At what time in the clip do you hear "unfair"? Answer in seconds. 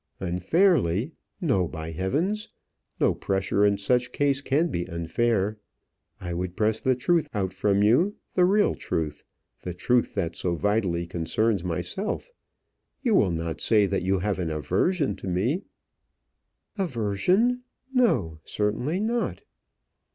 4.89-5.59